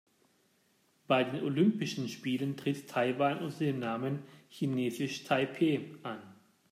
[1.05, 6.19] Bei den Olympischen Spielen tritt Taiwan unter dem Namen „Chinesisch Taipeh“ an.